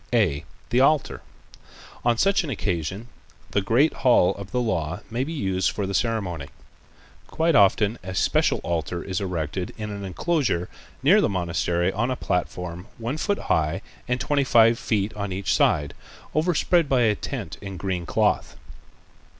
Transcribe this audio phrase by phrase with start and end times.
[0.13, 3.07] (a) The Altar.—On such an occasion
[3.51, 6.47] the great hall of the Law may be used for the ceremony.
[7.27, 10.69] Quite often a special altar is erected in an enclosure
[11.03, 15.53] near the monastery on a platform one foot high and twenty five feet on each
[15.53, 15.93] side,
[16.33, 18.55] overspread by a tent of green cloth.